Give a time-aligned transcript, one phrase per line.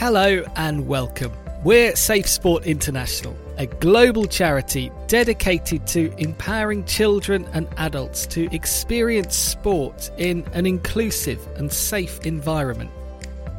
[0.00, 1.30] Hello and welcome.
[1.62, 9.36] We're Safe Sport International, a global charity dedicated to empowering children and adults to experience
[9.36, 12.90] sport in an inclusive and safe environment.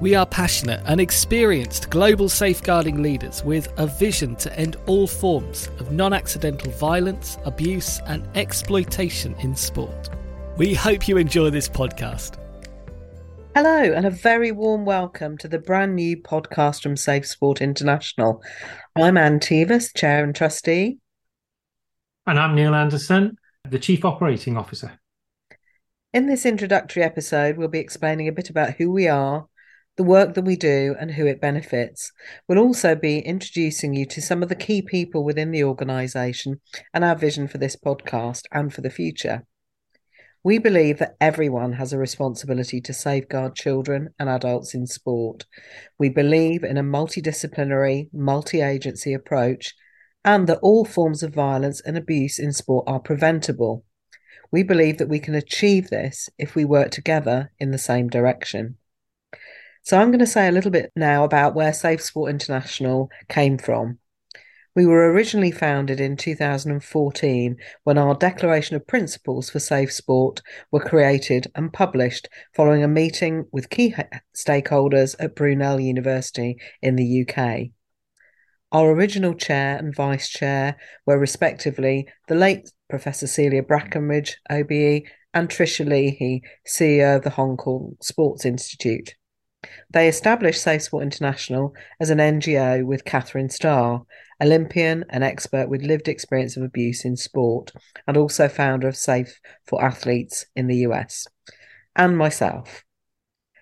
[0.02, 5.68] We are passionate and experienced global safeguarding leaders with a vision to end all forms
[5.78, 10.10] of non accidental violence, abuse, and exploitation in sport.
[10.58, 12.41] We hope you enjoy this podcast.
[13.54, 18.42] Hello, and a very warm welcome to the brand new podcast from Safe Sport International.
[18.96, 21.00] I'm Anne Tiivas, Chair and Trustee.
[22.26, 23.36] And I'm Neal Anderson,
[23.70, 24.98] the Chief Operating Officer.
[26.14, 29.48] In this introductory episode, we'll be explaining a bit about who we are,
[29.98, 32.14] the work that we do, and who it benefits.
[32.48, 36.62] We'll also be introducing you to some of the key people within the organisation
[36.94, 39.46] and our vision for this podcast and for the future.
[40.44, 45.46] We believe that everyone has a responsibility to safeguard children and adults in sport.
[46.00, 49.76] We believe in a multidisciplinary, multi agency approach
[50.24, 53.86] and that all forms of violence and abuse in sport are preventable.
[54.52, 58.78] We believe that we can achieve this if we work together in the same direction.
[59.84, 63.58] So, I'm going to say a little bit now about where Safe Sport International came
[63.58, 63.98] from.
[64.74, 70.42] We were originally founded in 2014 when our Declaration of Principles for Safe Sport
[70.72, 73.94] were created and published following a meeting with key
[74.34, 77.72] stakeholders at Brunel University in the UK.
[78.72, 85.50] Our original chair and vice chair were respectively the late Professor Celia Brackenridge, OBE, and
[85.50, 89.16] Trisha Leahy, CEO of the Hong Kong Sports Institute.
[89.90, 94.04] They established Safe Sport International as an NGO with Katherine Starr,
[94.42, 97.72] Olympian and expert with lived experience of abuse in sport,
[98.08, 101.28] and also founder of Safe for Athletes in the US,
[101.96, 102.84] and myself.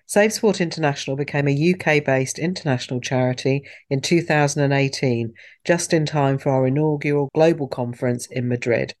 [0.06, 5.32] Safe Sport International became a UK based international charity in 2018,
[5.64, 8.94] just in time for our inaugural global conference in Madrid.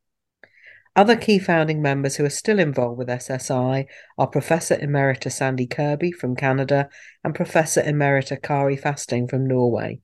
[0.96, 3.86] Other key founding members who are still involved with SSI
[4.18, 6.88] are Professor Emerita Sandy Kirby from Canada
[7.22, 10.00] and Professor Emerita Kari Fasting from Norway.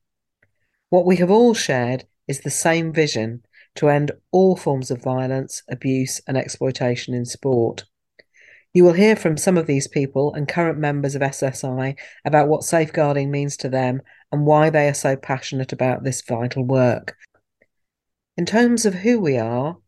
[0.88, 3.42] What we have all shared is the same vision
[3.74, 7.84] to end all forms of violence, abuse, and exploitation in sport.
[8.72, 12.62] You will hear from some of these people and current members of SSI about what
[12.62, 17.16] safeguarding means to them and why they are so passionate about this vital work.
[18.36, 19.78] In terms of who we are,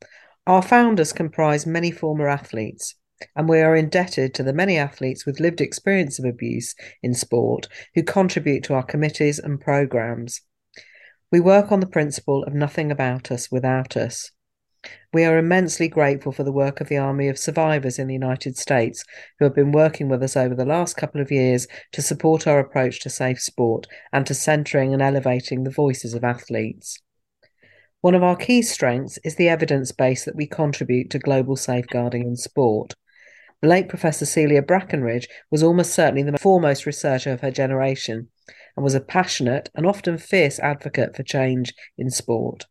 [0.48, 2.94] our founders comprise many former athletes,
[3.36, 7.69] and we are indebted to the many athletes with lived experience of abuse in sport
[7.94, 10.41] who contribute to our committees and programs.
[11.31, 14.31] We work on the principle of nothing about us without us.
[15.12, 18.56] We are immensely grateful for the work of the Army of Survivors in the United
[18.56, 19.04] States,
[19.38, 22.58] who have been working with us over the last couple of years to support our
[22.58, 26.98] approach to safe sport and to centering and elevating the voices of athletes.
[28.00, 32.22] One of our key strengths is the evidence base that we contribute to global safeguarding
[32.22, 32.94] in sport.
[33.60, 38.28] The late Professor Celia Brackenridge was almost certainly the foremost researcher of her generation
[38.76, 42.66] and was a passionate and often fierce advocate for change in sport.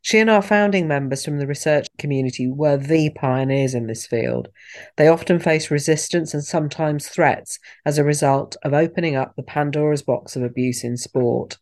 [0.00, 4.48] She and our founding members from the research community were the pioneers in this field.
[4.96, 10.02] They often faced resistance and sometimes threats as a result of opening up the Pandora's
[10.02, 11.58] box of abuse in sport.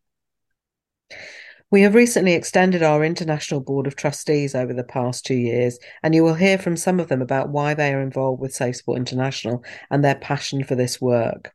[1.69, 6.15] We have recently extended our International Board of Trustees over the past two years, and
[6.15, 8.99] you will hear from some of them about why they are involved with Safe Sport
[8.99, 11.53] International and their passion for this work.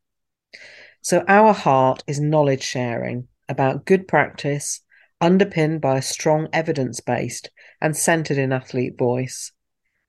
[1.02, 4.82] So, our heart is knowledge sharing about good practice,
[5.22, 7.50] underpinned by a strong evidence based
[7.80, 9.54] and centered in athlete voice.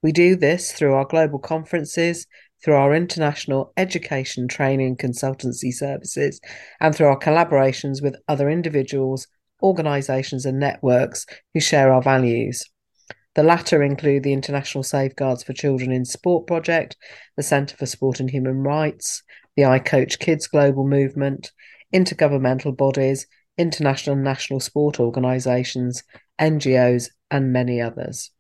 [0.02, 2.26] We do this through our global conferences,
[2.64, 6.40] through our international education, training, consultancy services,
[6.80, 9.28] and through our collaborations with other individuals,
[9.62, 12.65] organisations, and networks who share our values.
[13.34, 16.97] The latter include the International Safeguards for Children in Sport project,
[17.37, 19.23] the Centre for Sport and Human Rights,
[19.56, 21.50] the I Coach Kids Global Movement,
[21.95, 23.26] intergovernmental bodies,
[23.56, 26.03] international and national sport organisations,
[26.41, 28.31] NGOs, and many others.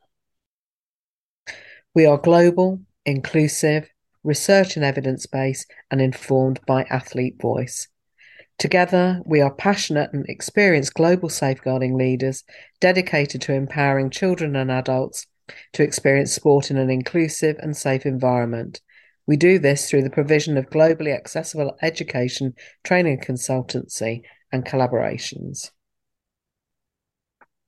[1.94, 3.88] We are global, inclusive,
[4.24, 7.88] research and evidence based, and informed by athlete voice.
[8.58, 12.44] Together, we are passionate and experienced global safeguarding leaders
[12.80, 15.26] dedicated to empowering children and adults
[15.72, 18.80] to experience sport in an inclusive and safe environment
[19.26, 25.70] we do this through the provision of globally accessible education, training consultancy, and collaborations.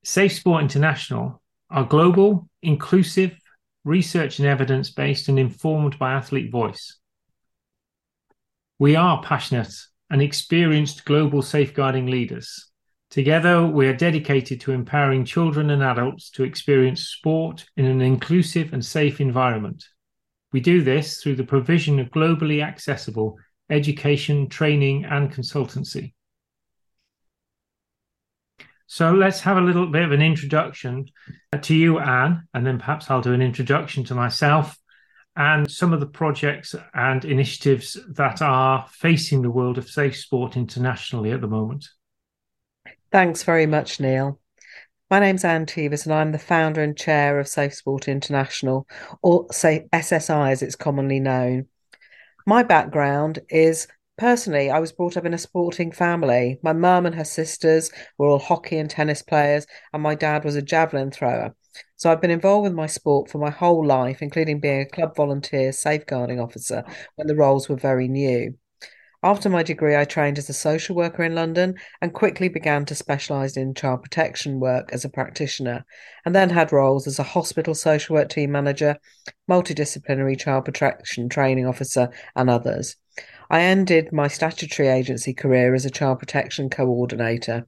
[0.02, 1.40] Safe Sport International
[1.70, 3.38] are global, inclusive,
[3.84, 6.98] research and evidence based, and informed by athlete voice.
[8.78, 9.74] We are passionate
[10.14, 12.70] and experienced global safeguarding leaders.
[13.10, 18.72] Together, we are dedicated to empowering children and adults to experience sport in an inclusive
[18.72, 19.84] and safe environment.
[20.52, 23.38] We do this through the provision of globally accessible
[23.68, 26.12] education, training, and consultancy.
[28.86, 31.06] So let's have a little bit of an introduction
[31.60, 34.78] to you, Anne, and then perhaps I'll do an introduction to myself
[35.36, 40.56] and some of the projects and initiatives that are facing the world of safe sport
[40.56, 41.88] internationally at the moment.
[43.10, 44.40] Thanks very much, Neal.
[45.10, 48.86] My name's Anne Tiivas, and I'm the founder and chair of Safe Sport International,
[49.22, 51.66] or SSI as it's commonly known.
[52.46, 53.86] My background is
[54.16, 56.58] personally, I was brought up in a sporting family.
[56.62, 60.56] My mum and her sisters were all hockey and tennis players, and my dad was
[60.56, 61.54] a javelin thrower.
[61.96, 65.16] So I've been involved with my sport for my whole life, including being a club
[65.16, 66.84] volunteer safeguarding officer
[67.16, 68.54] when the roles were very new.
[69.24, 72.94] After my degree, I trained as a social worker in London and quickly began to
[72.94, 75.86] specialise in child protection work as a practitioner,
[76.26, 78.98] and then had roles as a hospital social work team manager,
[79.50, 82.96] multidisciplinary child protection training officer, and others.
[83.48, 87.66] I ended my statutory agency career as a child protection coordinator.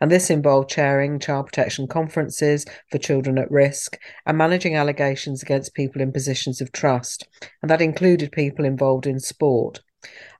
[0.00, 5.74] And this involved chairing child protection conferences for children at risk and managing allegations against
[5.74, 7.26] people in positions of trust.
[7.62, 9.80] And that included people involved in sport.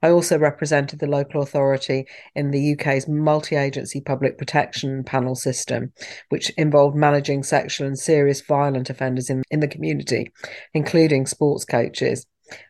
[0.03, 5.93] I also represented the local authority in the UK's multi agency public protection panel system,
[6.29, 10.31] which involved managing sexual and serious violent offenders in, in the community,
[10.75, 12.27] including sports coaches.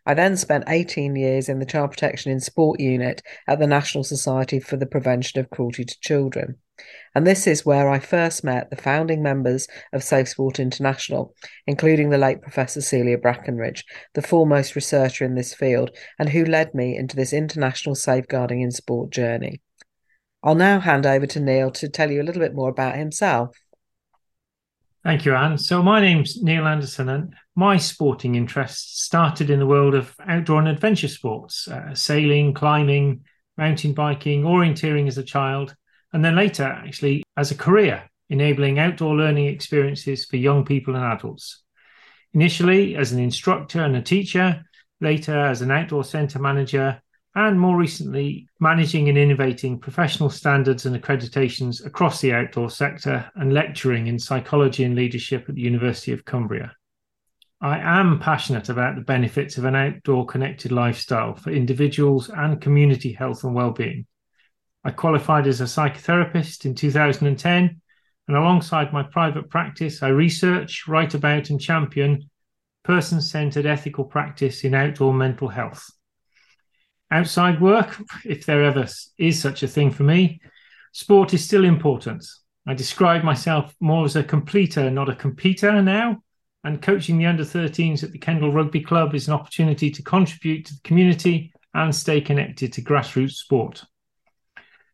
[0.07, 4.05] I then spent 18 years in the Child Protection in Sport unit at the National
[4.05, 6.57] Society for the Prevention of Cruelty to Children.
[7.15, 11.35] And this is where I first met the founding members of Safe Sport International,
[11.67, 13.85] including the late Professor Celia Brackenridge,
[14.15, 18.71] the foremost researcher in this field, and who led me into this international safeguarding in
[18.73, 19.61] sport journey.
[20.43, 23.57] I'll now hand over to Neal to tell you a little bit more about himself.
[25.05, 25.59] Thank you, Anne.
[25.59, 30.61] So, my name's Neal Anderson, and my sporting interests started in the world of outdoor
[30.61, 33.25] and adventure sports, uh, sailing, climbing,
[33.59, 35.77] mountain biking, orienteering as a child,
[36.15, 41.05] and then later, actually, as a career, enabling outdoor learning experiences for young people and
[41.05, 41.63] adults.
[42.33, 44.65] Initially, as an instructor and a teacher,
[45.03, 47.03] later, as an outdoor centre manager,
[47.37, 53.53] and more recently, managing and innovating professional standards and accreditations across the outdoor sector and
[53.53, 56.73] lecturing in psychology and leadership at the University of Cumbria.
[57.61, 63.13] I am passionate about the benefits of an outdoor connected lifestyle for individuals and community
[63.13, 64.07] health and well-being.
[64.85, 67.81] I qualified as a psychotherapist in 2010,
[68.29, 72.31] and alongside my private practice, I research, write about, and champion
[72.85, 75.91] person centered ethical practice in outdoor mental health
[77.15, 78.87] outside work, if there ever
[79.19, 80.41] is such a thing for me,
[80.93, 82.27] sport is still important.
[82.67, 86.23] I describe myself more as a completer, not a competitor now.
[86.65, 90.65] And coaching the under 13s at the Kendal Rugby Club is an opportunity to contribute
[90.67, 93.85] to the community and stay connected to grassroots sport.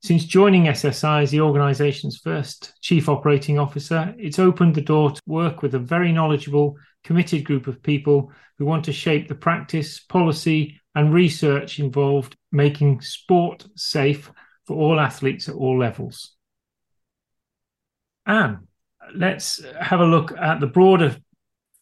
[0.03, 5.21] Since joining SSI as the organisation's first chief operating officer, it's opened the door to
[5.27, 10.01] work with a very knowledgeable, committed group of people who want to shape the practice,
[10.01, 14.31] policy, and research involved making sport safe
[14.67, 16.35] for all athletes at all levels.
[18.27, 18.67] Anne,
[19.15, 21.17] let's have a look at the broader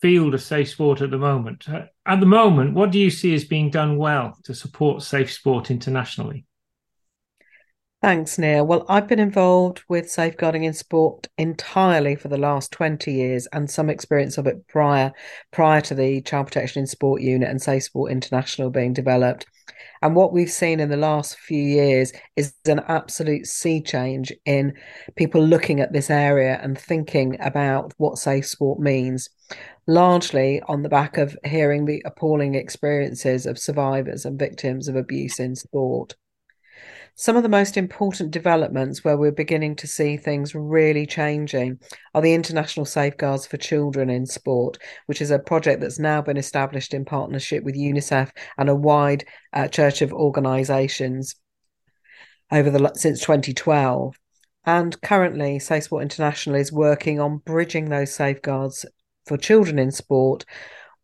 [0.00, 1.66] field of safe sport at the moment.
[2.06, 5.70] At the moment, what do you see as being done well to support safe sport
[5.70, 6.46] internationally?
[8.00, 8.64] Thanks, Neal.
[8.64, 13.68] Well, I've been involved with safeguarding in sport entirely for the last 20 years and
[13.68, 15.12] some experience of it prior
[15.50, 19.46] prior to the Child Protection in Sport unit and Safe Sport International being developed.
[20.00, 24.74] And what we've seen in the last few years is an absolute sea change in
[25.16, 29.28] people looking at this area and thinking about what safe sport means,
[29.88, 35.40] largely on the back of hearing the appalling experiences of survivors and victims of abuse
[35.40, 36.14] in sport.
[37.20, 41.80] Some of the most important developments where we're beginning to see things really changing
[42.14, 46.36] are the International Safeguards for Children in Sport, which is a project that's now been
[46.36, 51.34] established in partnership with UNICEF and a wide uh, church of organisations
[52.52, 54.16] over the since 2012.
[54.64, 58.86] And currently, Safe Sport International is working on bridging those safeguards
[59.26, 60.44] for children in sport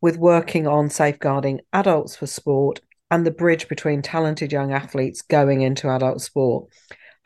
[0.00, 5.62] with working on safeguarding adults for sport and the bridge between talented young athletes going
[5.62, 6.68] into adult sport,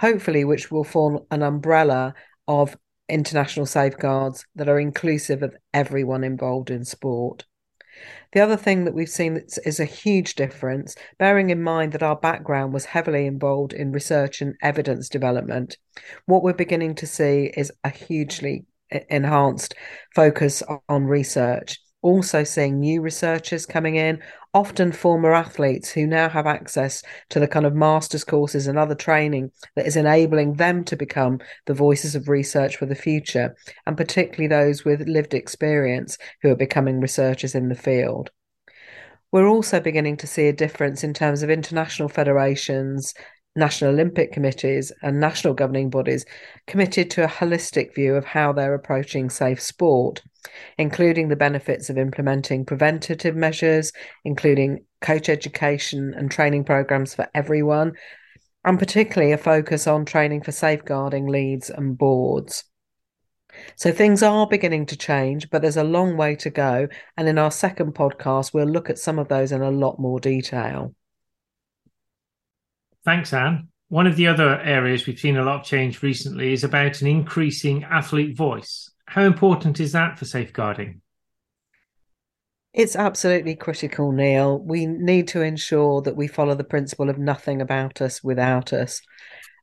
[0.01, 2.15] hopefully, which will form an umbrella
[2.47, 2.77] of
[3.09, 7.47] international safeguards that are inclusive of everyone involved in sport.
[8.33, 12.17] The other thing that we've seen is a huge difference, bearing in mind that our
[12.17, 15.79] background was heavily involved in research and evidence development,
[16.27, 18.67] what we're beginning to see is a hugely
[19.09, 19.75] enhanced
[20.15, 21.79] focus on research.
[22.03, 24.23] Also, seeing new researchers coming in,
[24.55, 28.95] often former athletes who now have access to the kind of master's courses and other
[28.95, 33.55] training that is enabling them to become the voices of research for the future,
[33.87, 38.31] and particularly those with lived experience who are becoming researchers in the field.
[39.31, 43.13] We're also beginning to see a difference in terms of international federations
[43.59, 46.25] national Olympic committees and national governing bodies
[46.67, 50.23] committed to a holistic view of how they're approaching safe sport,
[50.79, 53.93] including the benefits of implementing preventative measures,
[54.25, 57.93] including coach education and training programs for everyone,
[58.65, 62.65] and particularly a focus on training for safeguarding leads and boards.
[63.77, 66.89] So things are beginning to change, but there's a long way to go.
[67.17, 70.21] And in our second podcast, we'll look at some of those in a lot more
[70.21, 70.95] detail.
[73.09, 73.69] Thanks, Anne.
[73.89, 77.07] One of the other areas we've seen a lot of change recently is about an
[77.07, 78.91] increasing athlete voice.
[79.07, 81.01] How important is that for safeguarding?
[82.75, 84.59] It's absolutely critical, Neal.
[84.59, 89.01] We need to ensure that we follow the principle of nothing about us without us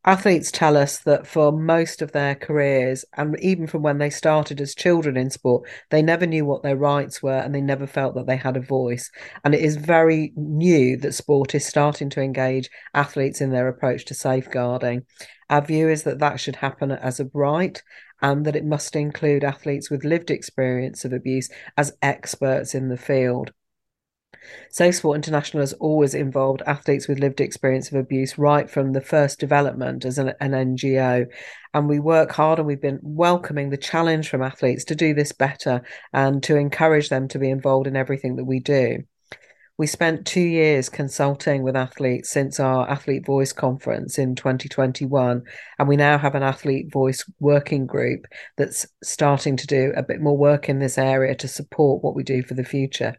[0.05, 4.61] athletes tell us that for most of their careers, and even from when they started
[4.61, 8.15] as children in sport, they never knew what their rights were and they never felt
[8.15, 9.09] that they had a voice.
[9.43, 14.05] And it is very new that sport is starting to engage athletes in their approach
[14.05, 15.03] to safeguarding.
[15.49, 17.81] Our view is that that should happen as a right
[18.21, 22.97] and that it must include athletes with lived experience of abuse as experts in the
[22.97, 23.51] field.
[24.69, 29.01] Safe Sport International has always involved athletes with lived experience of abuse right from the
[29.01, 31.27] first development as an, an NGO.
[31.73, 35.31] And we work hard and we've been welcoming the challenge from athletes to do this
[35.31, 35.81] better
[36.13, 39.03] and to encourage them to be involved in everything that we do.
[39.77, 45.43] We spent two years consulting with athletes since our Athlete Voice conference in 2021.
[45.77, 48.25] And we now have an Athlete Voice working group
[48.55, 52.23] that's starting to do a bit more work in this area to support what we
[52.23, 53.17] do for the future.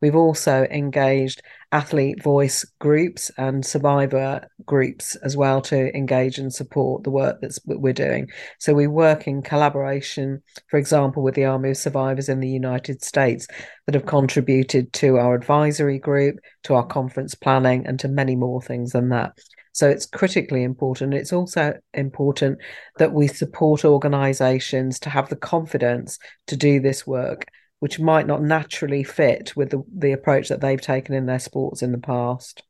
[0.00, 7.04] We've also engaged athlete voice groups and survivor groups as well to engage and support
[7.04, 8.28] the work that we're doing.
[8.58, 13.02] So we work in collaboration, for example, with the Army of Survivors in the United
[13.02, 13.46] States
[13.86, 18.62] that have contributed to our advisory group, to our conference planning, and to many more
[18.62, 19.32] things than that.
[19.72, 21.14] So it's critically important.
[21.14, 22.58] It's also important
[22.96, 27.44] that we support organisations to have the confidence to do this work
[27.80, 31.82] which might not naturally fit with the, the approach that they've taken in their sports
[31.82, 32.62] in the past.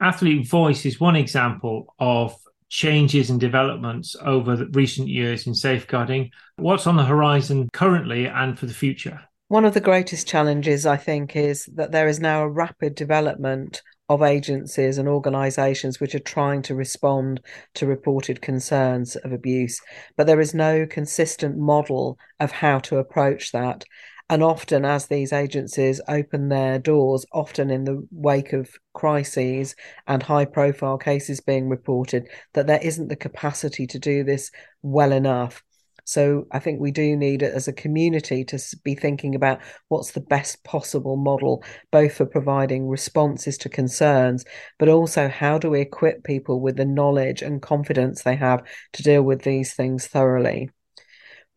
[0.00, 2.36] Athlete voice is one example of
[2.68, 6.30] changes and developments over the recent years in safeguarding.
[6.56, 9.20] What's on the horizon currently and for the future?
[9.48, 13.82] One of the greatest challenges, I think, is that there is now a rapid development
[14.08, 17.40] of agencies and organisations which are trying to respond
[17.74, 19.80] to reported concerns of abuse.
[20.16, 23.84] But there is no consistent model of how to approach that.
[24.28, 30.22] And often, as these agencies open their doors, often in the wake of crises and
[30.22, 35.62] high profile cases being reported, that there isn't the capacity to do this well enough.
[36.04, 40.20] So I think we do need as a community to be thinking about what's the
[40.20, 44.44] best possible model, both for providing responses to concerns,
[44.78, 48.62] but also how do we equip people with the knowledge and confidence they have
[48.94, 50.70] to deal with these things thoroughly.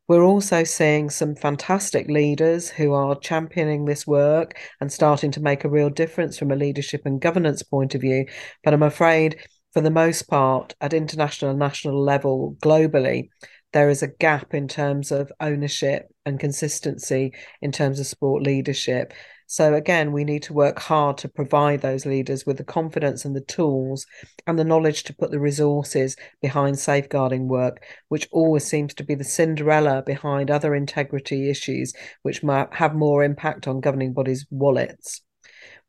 [0.08, 5.64] We're also seeing some fantastic leaders who are championing this work and starting to make
[5.64, 8.28] a real difference from a leadership and governance point of view.
[8.64, 9.42] But I'm afraid,
[9.74, 13.30] for the most part, at international and national level globally,
[13.76, 19.12] there is a gap in terms of ownership and consistency in terms of sport leadership.
[19.48, 23.36] So, again, we need to work hard to provide those leaders with the confidence and
[23.36, 24.06] the tools
[24.48, 29.14] and the knowledge to put the resources behind safeguarding work, which always seems to be
[29.14, 31.92] the Cinderella behind other integrity issues,
[32.22, 35.22] which might have more impact on governing bodies' wallets.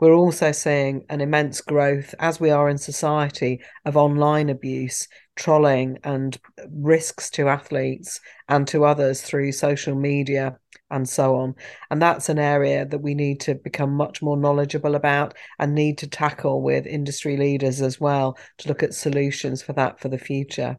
[0.01, 5.99] We're also seeing an immense growth, as we are in society, of online abuse, trolling,
[6.03, 6.39] and
[6.71, 10.59] risks to athletes and to others through social media
[10.91, 11.55] and so on.
[11.91, 15.99] And that's an area that we need to become much more knowledgeable about and need
[15.99, 20.19] to tackle with industry leaders as well to look at solutions for that for the
[20.19, 20.79] future.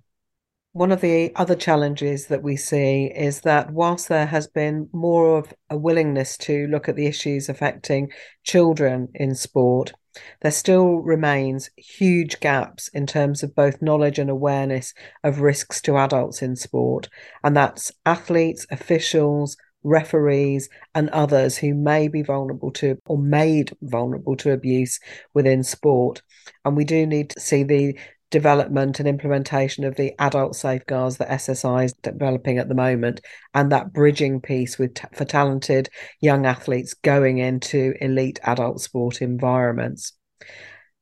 [0.73, 5.39] One of the other challenges that we see is that whilst there has been more
[5.39, 8.11] of a willingness to look at the issues affecting
[8.43, 9.93] children in sport,
[10.41, 14.93] there still remains huge gaps in terms of both knowledge and awareness
[15.23, 17.09] of risks to adults in sport.
[17.43, 24.35] And that's athletes, officials, referees, and others who may be vulnerable to or made vulnerable
[24.37, 24.99] to abuse
[25.33, 26.21] within sport.
[26.65, 27.97] And we do need to see the
[28.29, 33.21] development and implementation of the adult safeguards that SSI is developing at the moment,
[33.53, 35.89] and that bridging piece with for talented
[36.21, 40.13] young athletes going into elite adult sport environments.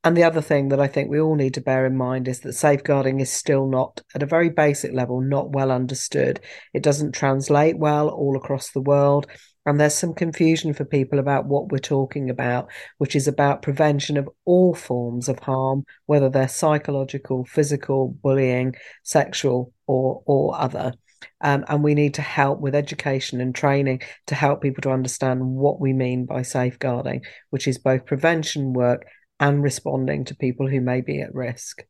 [0.04, 2.38] And the other thing that I think we all need to bear in mind is
[2.40, 6.38] that safeguarding is still not, at a very basic level, not well understood.
[6.72, 9.26] It doesn't translate well all across the world.
[9.66, 14.16] And there's some confusion for people about what we're talking about, which is about prevention
[14.16, 20.94] of all forms of harm, whether they're psychological, physical, bullying, sexual, or, or other.
[21.40, 25.44] Um, and we need to help with education and training to help people to understand
[25.44, 29.04] what we mean by safeguarding, which is both prevention work
[29.40, 31.82] and responding to people who may be at risk.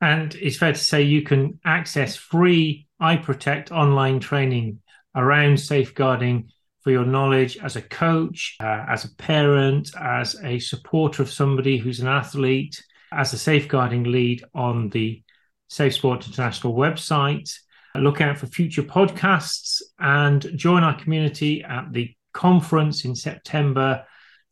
[0.00, 4.80] And it's fair to say you can access free iProtect online training
[5.14, 6.50] around safeguarding
[6.82, 11.78] for your knowledge as a coach, uh, as a parent, as a supporter of somebody
[11.78, 15.22] who's an athlete, as a safeguarding lead on the
[15.68, 17.50] Safe Sport International website.
[17.96, 24.04] Look out for future podcasts and join our community at the conference in September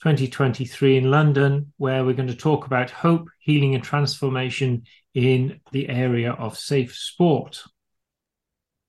[0.02, 5.88] 2023 in London, where we're going to talk about hope, healing, and transformation in the
[5.88, 7.62] area of safe sport.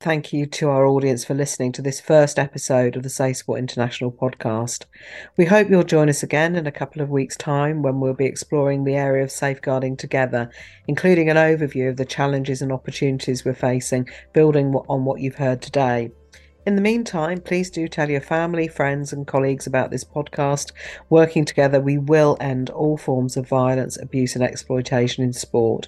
[0.04, 3.60] Thank you to our audience for listening to this first episode of the Safe Sport
[3.60, 4.84] International podcast.
[5.38, 8.26] We hope you'll join us again in a couple of weeks' time when we'll be
[8.26, 10.52] exploring the area of safeguarding together,
[10.90, 15.62] including an overview of the challenges and opportunities we're facing, building on what you've heard
[15.62, 16.12] today.
[16.66, 20.74] In the meantime, please do tell your family, friends, and colleagues about this podcast.
[21.10, 25.88] Working together, we will end all forms of violence, abuse, and exploitation in sport.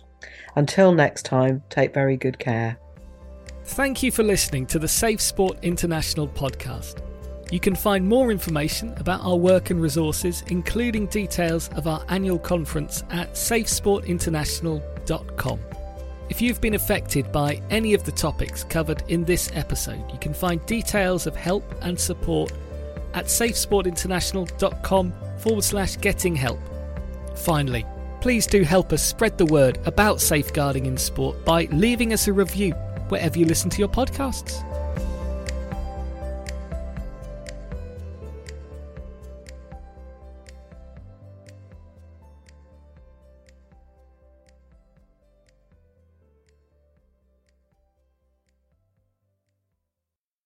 [0.55, 2.79] Until next time, take very good care.
[3.65, 7.01] Thank you for listening to the Safe Sport International podcast.
[7.51, 12.37] You can find more information about our work and resources, including details of our annual
[12.37, 15.59] conference at safesportinternational.com.
[16.29, 20.35] If you've been affected by any of the topics covered in this episode, you can
[20.35, 22.53] find details of help and support
[23.15, 26.59] at safesportinternational.com forward slash getting help.
[27.35, 27.83] Finally,
[28.21, 32.33] please do help us spread the word about safeguarding in sport by leaving us a
[32.33, 32.75] review
[33.09, 34.63] wherever you listen to your podcasts.